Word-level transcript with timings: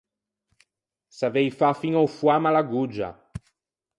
Savei 1.17 1.47
fâ 1.57 1.69
fiña 1.81 1.99
o 2.07 2.13
foamme 2.17 2.47
à 2.49 2.51
l’agoggia. 2.55 3.09